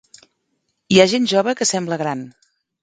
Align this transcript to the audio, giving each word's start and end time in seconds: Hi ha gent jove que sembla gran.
Hi 0.95 0.99
ha 1.03 1.07
gent 1.13 1.31
jove 1.35 1.57
que 1.61 1.69
sembla 1.75 2.03
gran. 2.05 2.27